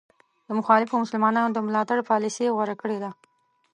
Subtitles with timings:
[0.47, 3.11] د مخالفو مسلمانانو د ملاتړ پالیسي غوره کړې ده.